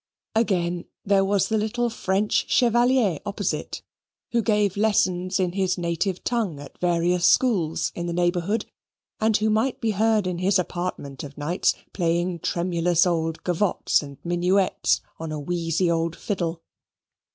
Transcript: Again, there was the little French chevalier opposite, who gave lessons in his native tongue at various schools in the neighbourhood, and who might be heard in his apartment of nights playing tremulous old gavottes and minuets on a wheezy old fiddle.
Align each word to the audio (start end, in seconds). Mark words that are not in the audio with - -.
Again, 0.33 0.85
there 1.05 1.23
was 1.23 1.47
the 1.47 1.59
little 1.59 1.87
French 1.91 2.49
chevalier 2.51 3.19
opposite, 3.23 3.83
who 4.31 4.41
gave 4.41 4.75
lessons 4.75 5.39
in 5.39 5.51
his 5.51 5.77
native 5.77 6.23
tongue 6.23 6.59
at 6.59 6.79
various 6.79 7.23
schools 7.29 7.91
in 7.93 8.07
the 8.07 8.11
neighbourhood, 8.13 8.65
and 9.19 9.37
who 9.37 9.51
might 9.51 9.79
be 9.79 9.91
heard 9.91 10.25
in 10.25 10.39
his 10.39 10.57
apartment 10.57 11.23
of 11.23 11.37
nights 11.37 11.75
playing 11.93 12.39
tremulous 12.39 13.05
old 13.05 13.43
gavottes 13.43 14.01
and 14.01 14.17
minuets 14.23 15.01
on 15.19 15.31
a 15.31 15.39
wheezy 15.39 15.91
old 15.91 16.15
fiddle. 16.15 16.63